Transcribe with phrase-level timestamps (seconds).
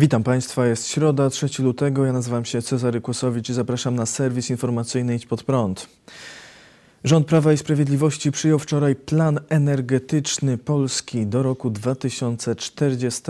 [0.00, 2.06] Witam Państwa, jest środa, 3 lutego.
[2.06, 5.88] Ja nazywam się Cezary Kłosowicz i zapraszam na serwis informacyjny Idź Pod Prąd.
[7.04, 13.22] Rząd Prawa i Sprawiedliwości przyjął wczoraj plan energetyczny Polski do roku 2040.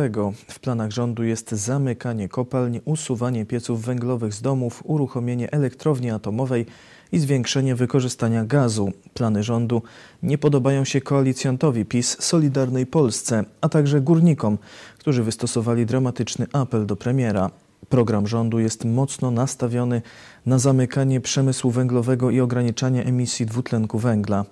[0.48, 6.66] W planach rządu jest zamykanie kopalń, usuwanie pieców węglowych z domów, uruchomienie elektrowni atomowej
[7.12, 8.92] i zwiększenie wykorzystania gazu.
[9.14, 9.82] Plany rządu
[10.22, 14.58] nie podobają się koalicjantowi PiS Solidarnej Polsce, a także górnikom,
[14.98, 17.50] którzy wystosowali dramatyczny apel do premiera.
[17.88, 20.02] Program rządu jest mocno nastawiony
[20.46, 24.44] na zamykanie przemysłu węglowego i ograniczanie emisji dwutlenku węgla.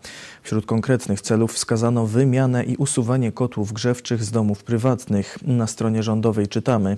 [0.43, 5.39] Wśród konkretnych celów wskazano wymianę i usuwanie kotłów grzewczych z domów prywatnych.
[5.43, 6.97] Na stronie rządowej czytamy: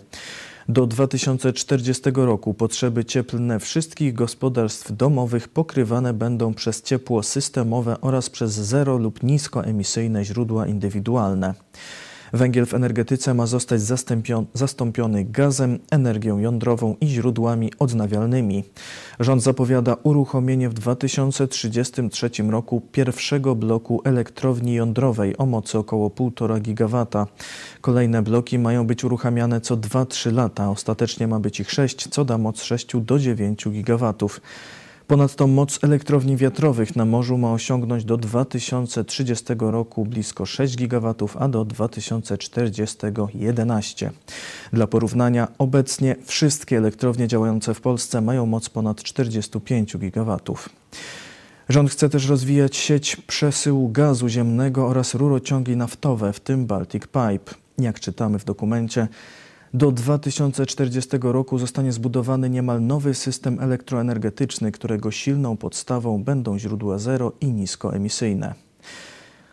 [0.68, 8.52] do 2040 roku potrzeby cieplne wszystkich gospodarstw domowych pokrywane będą przez ciepło systemowe oraz przez
[8.52, 11.54] zero lub niskoemisyjne źródła indywidualne.
[12.32, 13.80] Węgiel w energetyce ma zostać
[14.54, 18.64] zastąpiony gazem, energią jądrową i źródłami odnawialnymi.
[19.20, 27.26] Rząd zapowiada uruchomienie w 2033 roku pierwszego bloku elektrowni jądrowej o mocy około 1,5 gigawata.
[27.80, 30.70] Kolejne bloki mają być uruchamiane co 2-3 lata.
[30.70, 34.40] Ostatecznie ma być ich 6, co da moc 6 do 9 gigawatów.
[35.08, 41.48] Ponadto moc elektrowni wiatrowych na morzu ma osiągnąć do 2030 roku blisko 6 GW, a
[41.48, 42.96] do 2040
[43.34, 44.10] 11.
[44.72, 50.38] Dla porównania obecnie wszystkie elektrownie działające w Polsce mają moc ponad 45 GW.
[51.68, 57.54] Rząd chce też rozwijać sieć przesyłu gazu ziemnego oraz rurociągi naftowe, w tym Baltic Pipe.
[57.78, 59.08] Jak czytamy w dokumencie,
[59.74, 67.32] do 2040 roku zostanie zbudowany niemal nowy system elektroenergetyczny, którego silną podstawą będą źródła zero
[67.40, 68.67] i niskoemisyjne.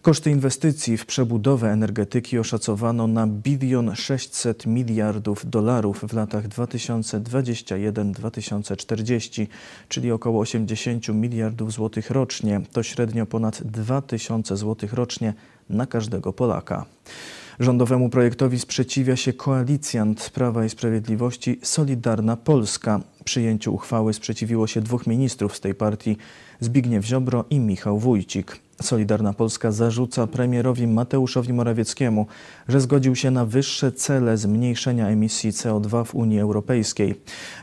[0.05, 9.47] Koszty inwestycji w przebudowę energetyki oszacowano na bilion 600 miliardów dolarów w latach 2021-2040,
[9.89, 12.61] czyli około 80 miliardów złotych rocznie.
[12.71, 15.33] To średnio ponad 2000 złotych rocznie
[15.69, 16.85] na każdego Polaka.
[17.59, 22.99] Rządowemu projektowi sprzeciwia się koalicjant Prawa i Sprawiedliwości Solidarna Polska.
[23.23, 26.17] Przyjęciu uchwały sprzeciwiło się dwóch ministrów z tej partii,
[26.59, 28.64] Zbigniew Ziobro i Michał Wójcik.
[28.81, 32.27] Solidarna Polska zarzuca premierowi Mateuszowi Morawieckiemu,
[32.67, 37.15] że zgodził się na wyższe cele zmniejszenia emisji CO2 w Unii Europejskiej.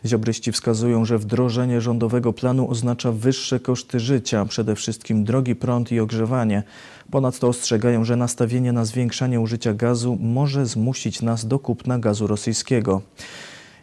[0.06, 6.00] Ziobryści wskazują, że wdrożenie rządowego planu oznacza wyższe koszty życia, przede wszystkim drogi prąd i
[6.00, 6.62] ogrzewanie.
[7.10, 13.02] Ponadto ostrzegają, że nastawienie na zwiększanie użycia gazu może zmusić nas do kupna gazu rosyjskiego.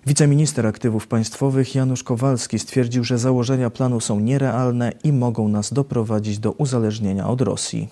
[0.05, 6.39] Wiceminister aktywów państwowych Janusz Kowalski stwierdził, że założenia planu są nierealne i mogą nas doprowadzić
[6.39, 7.87] do uzależnienia od Rosji.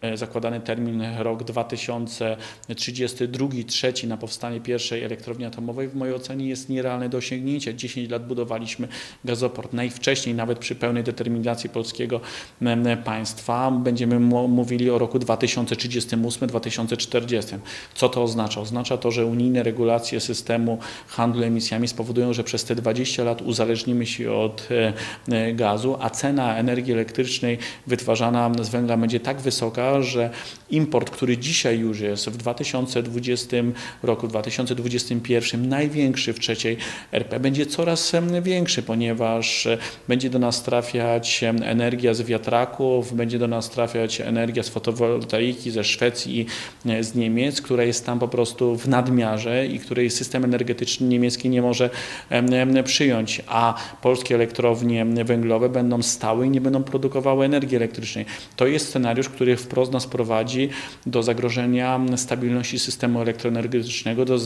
[0.00, 6.68] E, zakładany termin rok 2032, trzeci na powstanie pierwszej elektrowni atomowej w mojej ocenie jest
[6.68, 7.72] nierealne do osiągnięcia.
[7.72, 8.88] 10 lat budowaliśmy
[9.24, 9.72] gazoport.
[9.72, 12.20] Najwcześniej, nawet przy pełnej determinacji polskiego
[13.04, 17.58] państwa, będziemy mówili o roku 2038-2040.
[17.94, 18.60] Co to oznacza?
[18.60, 24.06] Oznacza to, że unijne regulacje systemu handlu emisjami spowodują, że przez te 20 lat uzależnimy
[24.06, 24.92] się od e,
[25.34, 30.30] e, gazu, a cena energii elektrycznej wytwarzana z węgla będzie tak wysoka, że
[30.70, 33.56] import, który dzisiaj już jest w 2020
[34.02, 36.76] roku, 2021 największy w trzeciej
[37.12, 38.12] RP, będzie coraz
[38.42, 39.68] większy, ponieważ
[40.08, 45.84] będzie do nas trafiać energia z wiatraków, będzie do nas trafiać energia z fotowoltaiki ze
[45.84, 46.46] Szwecji i
[47.04, 51.62] z Niemiec, która jest tam po prostu w nadmiarze i której system energetyczny niemiecki nie
[51.62, 51.90] może
[52.84, 58.26] przyjąć, a polskie elektrownie węglowe będą stałe i nie będą produkowały energii elektrycznej.
[58.56, 60.68] To jest scenariusz, który wprowadza wprost nas prowadzi
[61.06, 64.38] do zagrożenia stabilności systemu elektroenergetycznego, do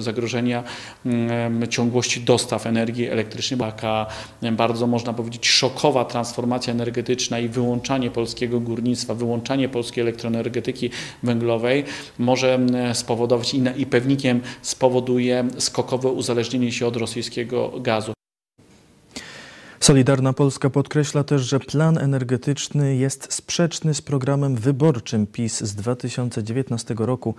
[0.00, 0.64] zagrożenia
[1.06, 3.60] mm, ciągłości dostaw energii elektrycznej.
[3.60, 4.06] Taka
[4.52, 10.90] bardzo można powiedzieć szokowa transformacja energetyczna i wyłączanie polskiego górnictwa, wyłączanie polskiej elektroenergetyki
[11.22, 11.84] węglowej
[12.18, 18.12] może mm, spowodować i pewnikiem spowoduje skokowe uzależnienie się od rosyjskiego gazu.
[19.82, 26.94] Solidarna Polska podkreśla też, że plan energetyczny jest sprzeczny z programem wyborczym PiS z 2019
[26.98, 27.34] roku,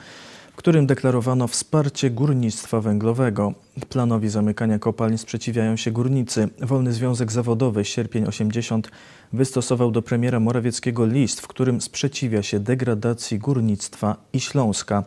[0.54, 3.54] w którym deklarowano wsparcie górnictwa węglowego.
[3.90, 6.50] Planowi zamykania kopalń sprzeciwiają się górnicy.
[6.62, 8.92] Wolny Związek Zawodowy Sierpień 80
[9.34, 15.04] wystosował do premiera Morawieckiego list, w którym sprzeciwia się degradacji górnictwa i Śląska.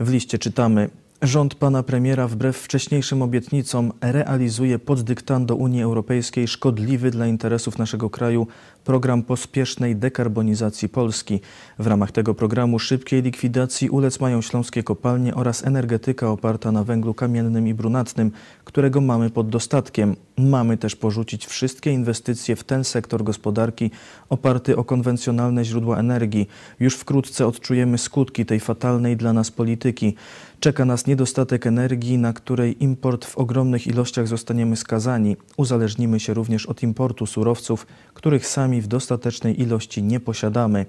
[0.00, 0.90] W liście czytamy:
[1.22, 8.10] Rząd pana premiera wbrew wcześniejszym obietnicom realizuje pod dyktando Unii Europejskiej szkodliwy dla interesów naszego
[8.10, 8.46] kraju
[8.84, 11.40] program pospiesznej dekarbonizacji Polski.
[11.78, 17.14] W ramach tego programu szybkiej likwidacji ulec mają śląskie kopalnie oraz energetyka oparta na węglu
[17.14, 18.32] kamiennym i brunatnym,
[18.64, 20.16] którego mamy pod dostatkiem.
[20.38, 23.90] Mamy też porzucić wszystkie inwestycje w ten sektor gospodarki
[24.28, 26.48] oparty o konwencjonalne źródła energii.
[26.80, 30.14] Już wkrótce odczujemy skutki tej fatalnej dla nas polityki.
[30.60, 35.36] Czeka nas niedostatek energii, na której import w ogromnych ilościach zostaniemy skazani.
[35.56, 40.86] Uzależnimy się również od importu surowców, których sami w dostatecznej ilości nie posiadamy.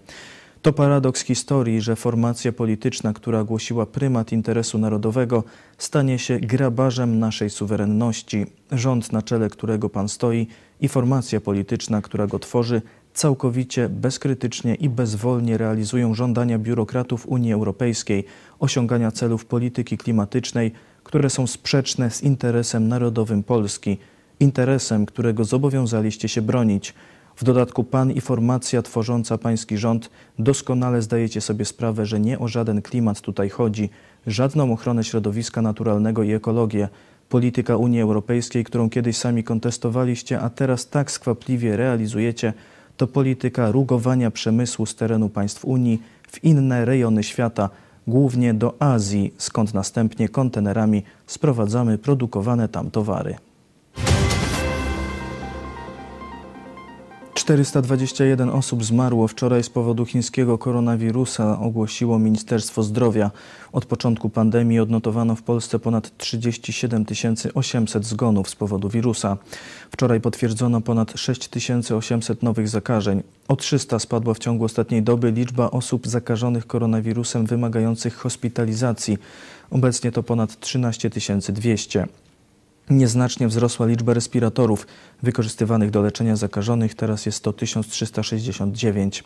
[0.62, 5.44] To paradoks historii, że formacja polityczna, która głosiła prymat interesu narodowego,
[5.77, 8.45] stanie się grabarzem naszej suwerenności.
[8.71, 10.47] Rząd, na czele którego pan stoi,
[10.81, 12.81] i formacja polityczna, która go tworzy,
[13.13, 18.25] całkowicie, bezkrytycznie i bezwolnie realizują żądania biurokratów Unii Europejskiej
[18.59, 20.71] osiągania celów polityki klimatycznej,
[21.03, 23.97] które są sprzeczne z interesem narodowym Polski,
[24.39, 26.94] interesem, którego zobowiązaliście się bronić.
[27.35, 30.09] W dodatku pan i formacja tworząca pański rząd
[30.39, 33.89] doskonale zdajecie sobie sprawę, że nie o żaden klimat tutaj chodzi,
[34.27, 36.89] żadną ochronę środowiska naturalnego i ekologię.
[37.30, 42.53] Polityka Unii Europejskiej, którą kiedyś sami kontestowaliście, a teraz tak skwapliwie realizujecie,
[42.97, 47.69] to polityka rugowania przemysłu z terenu państw Unii w inne rejony świata,
[48.07, 53.36] głównie do Azji, skąd następnie kontenerami sprowadzamy produkowane tam towary.
[57.44, 63.31] 421 osób zmarło wczoraj z powodu chińskiego koronawirusa, ogłosiło Ministerstwo Zdrowia.
[63.72, 67.06] Od początku pandemii odnotowano w Polsce ponad 37
[67.54, 69.38] 800 zgonów z powodu wirusa.
[69.92, 73.24] Wczoraj potwierdzono ponad 6800 nowych zakażeń.
[73.48, 79.18] O 300 spadła w ciągu ostatniej doby liczba osób zakażonych koronawirusem wymagających hospitalizacji.
[79.72, 81.10] Obecnie to ponad 13
[81.54, 82.07] 200.
[82.89, 84.88] Nieznacznie wzrosła liczba respiratorów
[85.24, 89.24] wykorzystywanych do leczenia zakażonych, teraz jest to 1369.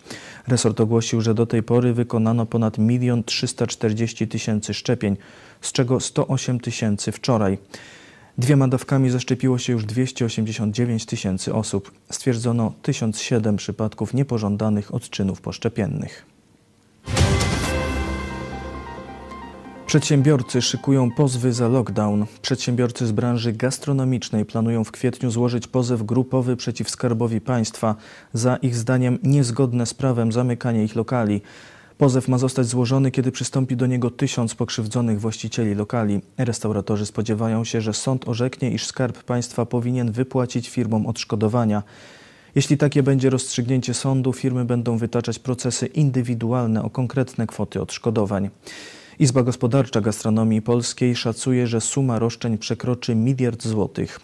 [0.48, 5.18] Resort ogłosił, że do tej pory wykonano ponad 1 340 tysięcy szczepień,
[5.62, 7.58] z czego 108 tysięcy wczoraj.
[8.38, 11.92] Dwiema dawkami zaszczepiło się już 289 tysięcy osób.
[12.12, 16.37] Stwierdzono 1007 przypadków niepożądanych odczynów poszczepiennych.
[19.88, 22.26] Przedsiębiorcy szykują pozwy za lockdown.
[22.42, 27.96] Przedsiębiorcy z branży gastronomicznej planują w kwietniu złożyć pozew grupowy przeciw Skarbowi Państwa
[28.34, 31.42] za ich zdaniem niezgodne z prawem zamykanie ich lokali.
[31.98, 36.22] Pozew ma zostać złożony, kiedy przystąpi do niego tysiąc pokrzywdzonych właścicieli lokali.
[36.38, 41.84] Restauratorzy spodziewają się, że sąd orzeknie, iż Skarb Państwa powinien wypłacić firmom odszkodowania.
[42.56, 48.50] Jeśli takie będzie rozstrzygnięcie sądu, firmy będą wytaczać procesy indywidualne o konkretne kwoty odszkodowań.
[49.20, 54.20] Izba Gospodarcza Gastronomii Polskiej szacuje, że suma roszczeń przekroczy miliard złotych.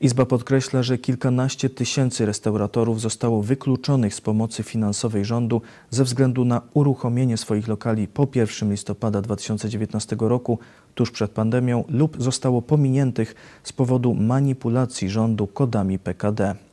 [0.00, 6.62] Izba podkreśla, że kilkanaście tysięcy restauratorów zostało wykluczonych z pomocy finansowej rządu ze względu na
[6.74, 10.58] uruchomienie swoich lokali po 1 listopada 2019 roku,
[10.94, 16.67] tuż przed pandemią, lub zostało pominiętych z powodu manipulacji rządu kodami PKD.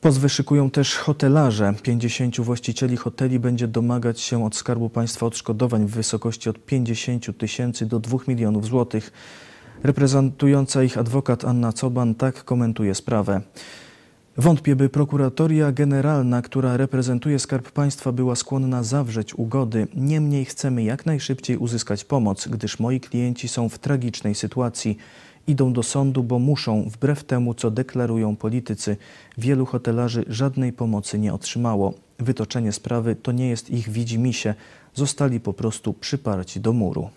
[0.00, 1.74] Pozwy szykują też hotelarze.
[1.82, 7.86] 50 właścicieli hoteli będzie domagać się od Skarbu Państwa odszkodowań w wysokości od 50 tysięcy
[7.86, 9.12] do 2 milionów złotych.
[9.82, 13.40] Reprezentująca ich adwokat Anna Coban tak komentuje sprawę.
[14.36, 19.86] Wątpię, by prokuratoria generalna, która reprezentuje Skarb Państwa, była skłonna zawrzeć ugody.
[19.94, 24.98] Niemniej chcemy jak najszybciej uzyskać pomoc, gdyż moi klienci są w tragicznej sytuacji
[25.50, 28.96] idą do sądu, bo muszą, wbrew temu, co deklarują politycy.
[29.38, 31.94] Wielu hotelarzy żadnej pomocy nie otrzymało.
[32.18, 34.54] Wytoczenie sprawy to nie jest ich widzimisię,
[34.94, 37.10] zostali po prostu przyparci do muru.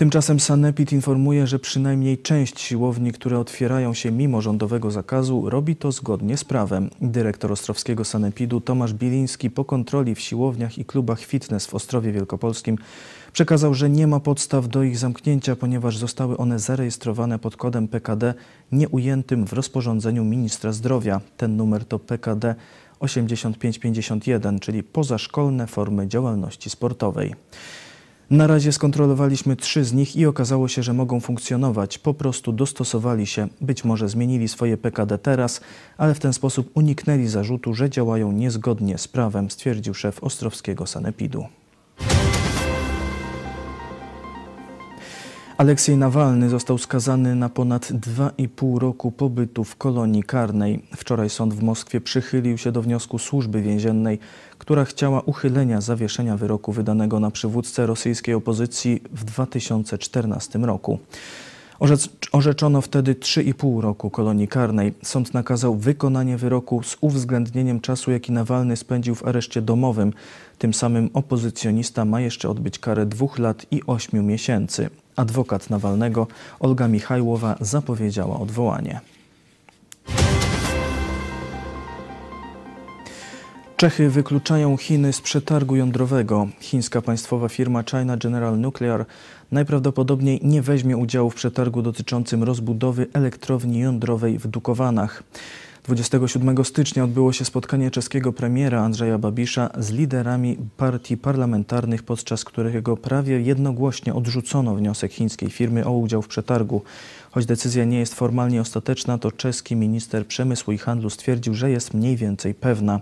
[0.00, 5.92] Tymczasem Sanepid informuje, że przynajmniej część siłowni, które otwierają się mimo rządowego zakazu, robi to
[5.92, 6.90] zgodnie z prawem.
[7.00, 12.78] Dyrektor Ostrowskiego Sanepidu Tomasz Biliński po kontroli w siłowniach i klubach fitness w Ostrowie Wielkopolskim
[13.32, 18.34] przekazał, że nie ma podstaw do ich zamknięcia, ponieważ zostały one zarejestrowane pod kodem PKD
[18.72, 21.20] nieujętym w rozporządzeniu ministra zdrowia.
[21.36, 22.54] Ten numer to PKD
[23.00, 27.34] 8551, czyli pozaszkolne formy działalności sportowej.
[28.30, 31.98] Na razie skontrolowaliśmy trzy z nich i okazało się, że mogą funkcjonować.
[31.98, 35.60] Po prostu dostosowali się, być może zmienili swoje PKD teraz,
[35.98, 41.44] ale w ten sposób uniknęli zarzutu, że działają niezgodnie z prawem, stwierdził szef Ostrowskiego Sanepidu.
[45.60, 50.82] Aleksiej Nawalny został skazany na ponad 2,5 roku pobytu w kolonii karnej.
[50.96, 54.18] Wczoraj sąd w Moskwie przychylił się do wniosku służby więziennej,
[54.58, 60.98] która chciała uchylenia zawieszenia wyroku wydanego na przywódcę rosyjskiej opozycji w 2014 roku.
[62.32, 64.94] Orzeczono wtedy 3,5 roku kolonii karnej.
[65.02, 70.12] Sąd nakazał wykonanie wyroku z uwzględnieniem czasu, jaki Nawalny spędził w areszcie domowym.
[70.58, 74.90] Tym samym opozycjonista ma jeszcze odbyć karę dwóch lat i ośmiu miesięcy.
[75.16, 76.26] Adwokat Nawalnego
[76.60, 79.00] Olga Michajłowa zapowiedziała odwołanie.
[83.80, 86.48] Czechy wykluczają Chiny z przetargu jądrowego.
[86.60, 89.06] Chińska państwowa firma China General Nuclear
[89.52, 95.22] najprawdopodobniej nie weźmie udziału w przetargu dotyczącym rozbudowy elektrowni jądrowej w Dukowanach.
[95.90, 102.96] 27 stycznia odbyło się spotkanie czeskiego premiera Andrzeja Babisza z liderami partii parlamentarnych, podczas którego
[102.96, 106.82] prawie jednogłośnie odrzucono wniosek chińskiej firmy o udział w przetargu.
[107.30, 111.94] Choć decyzja nie jest formalnie ostateczna, to czeski minister przemysłu i handlu stwierdził, że jest
[111.94, 113.00] mniej więcej pewna.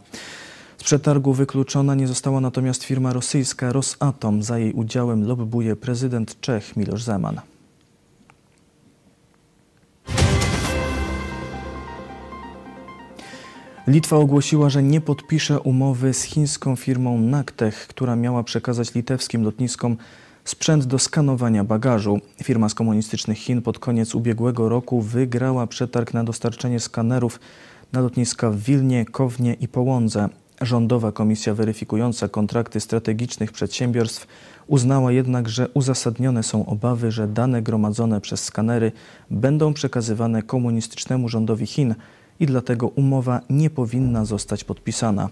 [0.79, 4.43] Z przetargu wykluczona nie została natomiast firma rosyjska Rosatom.
[4.43, 7.41] Za jej udziałem lobbuje prezydent Czech Miloš Zeman.
[13.89, 19.97] Litwa ogłosiła, że nie podpisze umowy z chińską firmą Nactech, która miała przekazać litewskim lotniskom
[20.45, 22.19] sprzęt do skanowania bagażu.
[22.43, 27.41] Firma z komunistycznych Chin pod koniec ubiegłego roku wygrała przetarg na dostarczenie skanerów
[27.93, 30.29] na lotniska w Wilnie, Kownie i Połądze.
[30.61, 34.27] Rządowa Komisja Weryfikująca Kontrakty Strategicznych Przedsiębiorstw
[34.67, 38.93] uznała jednak, że uzasadnione są obawy, że dane gromadzone przez skanery
[39.31, 41.95] będą przekazywane komunistycznemu rządowi Chin
[42.41, 45.29] i dlatego umowa nie powinna zostać podpisana.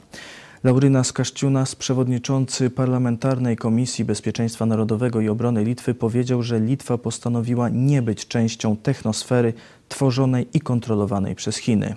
[0.64, 8.02] Lauryna Skaszciunas, przewodniczący Parlamentarnej Komisji Bezpieczeństwa Narodowego i Obrony Litwy, powiedział, że Litwa postanowiła nie
[8.02, 9.52] być częścią technosfery
[9.88, 11.94] tworzonej i kontrolowanej przez Chiny.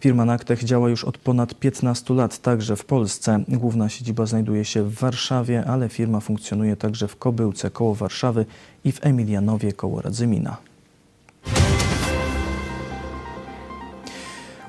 [0.00, 3.44] Firma Naktech działa już od ponad 15 lat także w Polsce.
[3.48, 8.46] Główna siedziba znajduje się w Warszawie, ale firma funkcjonuje także w Kobyłce koło Warszawy
[8.84, 10.56] i w Emilianowie koło Radzymina.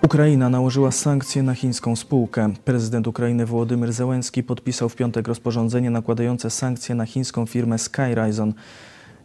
[0.05, 2.53] Ukraina nałożyła sankcje na chińską spółkę.
[2.65, 8.53] Prezydent Ukrainy Wołodymyr Zełenski podpisał w piątek rozporządzenie nakładające sankcje na chińską firmę Skyrizon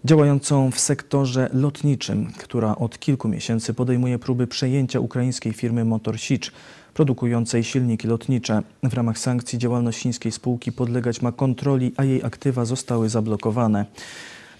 [0.04, 6.52] działającą w sektorze lotniczym, która od kilku miesięcy podejmuje próby przejęcia ukraińskiej firmy Motor Sich,
[6.94, 8.62] produkującej silniki lotnicze.
[8.82, 13.86] W ramach sankcji działalność chińskiej spółki podlegać ma kontroli, a jej aktywa zostały zablokowane.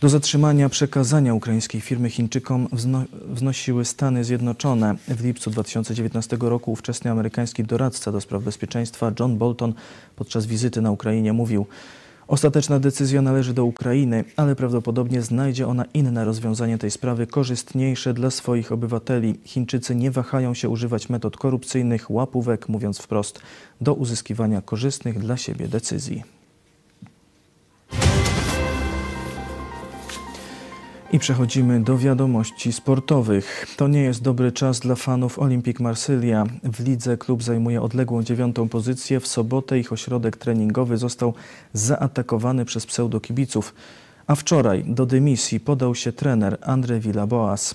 [0.00, 4.96] Do zatrzymania przekazania ukraińskiej firmy Chińczykom wzno wznosiły Stany Zjednoczone.
[5.08, 9.74] W lipcu 2019 roku ówczesny amerykański doradca do spraw bezpieczeństwa John Bolton
[10.16, 11.66] podczas wizyty na Ukrainie mówił:
[12.28, 18.30] Ostateczna decyzja należy do Ukrainy, ale prawdopodobnie znajdzie ona inne rozwiązanie tej sprawy korzystniejsze dla
[18.30, 19.40] swoich obywateli.
[19.44, 23.40] Chińczycy nie wahają się używać metod korupcyjnych, łapówek, mówiąc wprost,
[23.80, 26.39] do uzyskiwania korzystnych dla siebie decyzji.
[31.12, 33.66] I przechodzimy do wiadomości sportowych.
[33.76, 36.44] To nie jest dobry czas dla fanów Olympique Marsylia.
[36.72, 39.20] W lidze klub zajmuje odległą dziewiątą pozycję.
[39.20, 41.34] W sobotę ich ośrodek treningowy został
[41.72, 43.74] zaatakowany przez pseudokibiców.
[44.26, 47.74] A wczoraj do dymisji podał się trener André Villaboas.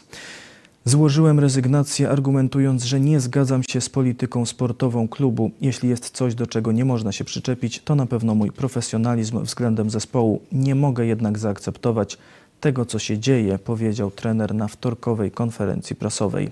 [0.86, 5.52] Złożyłem rezygnację, argumentując, że nie zgadzam się z polityką sportową klubu.
[5.62, 9.90] Jeśli jest coś, do czego nie można się przyczepić, to na pewno mój profesjonalizm względem
[9.90, 10.42] zespołu.
[10.52, 12.18] Nie mogę jednak zaakceptować,
[12.60, 16.52] tego, co się dzieje, powiedział trener na wtorkowej konferencji prasowej.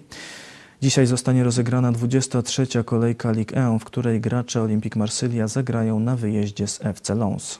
[0.81, 2.83] Dzisiaj zostanie rozegrana 23.
[2.85, 7.59] kolejka Ligue 1, w której gracze Olympique Marsylia zagrają na wyjeździe z FC Lens.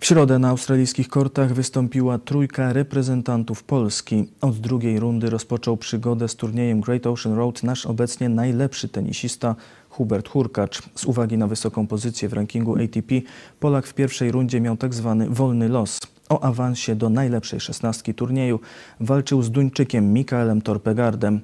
[0.00, 4.28] W środę na australijskich kortach wystąpiła trójka reprezentantów Polski.
[4.40, 9.56] Od drugiej rundy rozpoczął przygodę z turniejem Great Ocean Road nasz obecnie najlepszy tenisista
[9.88, 10.82] Hubert Hurkacz.
[10.94, 13.14] Z uwagi na wysoką pozycję w rankingu ATP,
[13.60, 16.00] Polak w pierwszej rundzie miał tak zwany wolny los.
[16.30, 18.60] O awansie do najlepszej szesnastki turnieju
[19.00, 21.40] walczył z Duńczykiem Mikaelem Torpegardem.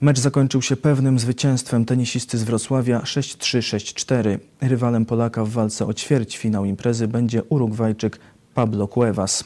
[0.00, 4.38] Mecz zakończył się pewnym zwycięstwem tenisisty z Wrocławia 6-3-6-4.
[4.60, 8.18] Rywalem Polaka w walce o ćwierćfinał imprezy będzie Urugwajczyk
[8.54, 9.44] Pablo Cuevas.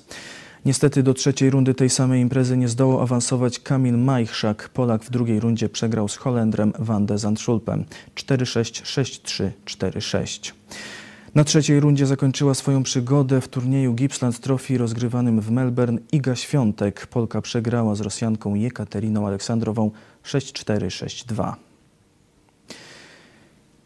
[0.64, 4.68] Niestety do trzeciej rundy tej samej imprezy nie zdołał awansować Kamil Majchrzak.
[4.68, 10.52] Polak w drugiej rundzie przegrał z Holendrem Van de Zandschulpem 4-6, 6-3, 4-6.
[11.34, 17.06] Na trzeciej rundzie zakończyła swoją przygodę w turnieju Gippsland Trophy rozgrywanym w Melbourne Iga Świątek.
[17.06, 19.90] Polka przegrała z Rosjanką Jekateriną Aleksandrową
[20.24, 21.54] 6-4, 6-2.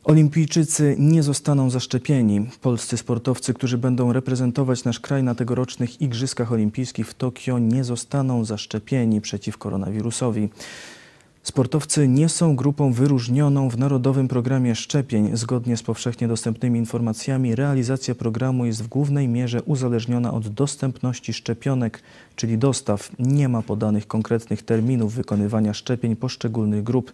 [0.04, 2.46] Olimpijczycy nie zostaną zaszczepieni.
[2.60, 8.44] Polscy sportowcy, którzy będą reprezentować nasz kraj na tegorocznych Igrzyskach Olimpijskich w Tokio, nie zostaną
[8.44, 10.48] zaszczepieni przeciw koronawirusowi.
[11.48, 15.36] Sportowcy nie są grupą wyróżnioną w Narodowym Programie Szczepień.
[15.36, 22.02] Zgodnie z powszechnie dostępnymi informacjami, realizacja programu jest w głównej mierze uzależniona od dostępności szczepionek,
[22.36, 23.10] czyli dostaw.
[23.18, 27.12] Nie ma podanych konkretnych terminów wykonywania szczepień poszczególnych grup.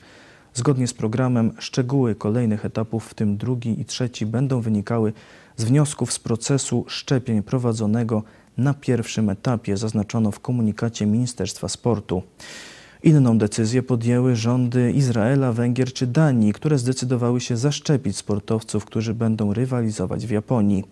[0.54, 5.12] Zgodnie z programem szczegóły kolejnych etapów, w tym drugi i trzeci, będą wynikały
[5.56, 8.22] z wniosków z procesu szczepień prowadzonego
[8.58, 12.22] na pierwszym etapie, zaznaczono w komunikacie Ministerstwa Sportu.
[13.04, 19.54] Inną decyzję podjęły rządy Izraela, Węgier czy Danii, które zdecydowały się zaszczepić sportowców, którzy będą
[19.54, 20.84] rywalizować w Japonii.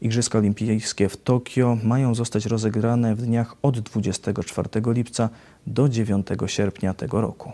[0.00, 5.28] Igrzyska Olimpijskie w Tokio mają zostać rozegrane w dniach od 24 lipca
[5.66, 7.52] do 9 sierpnia tego roku.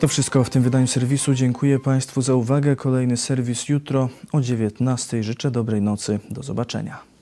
[0.00, 1.34] To wszystko w tym wydaniu serwisu.
[1.34, 2.76] Dziękuję Państwu za uwagę.
[2.76, 5.22] Kolejny serwis jutro o 19.
[5.22, 6.18] Życzę dobrej nocy.
[6.30, 7.15] Do zobaczenia.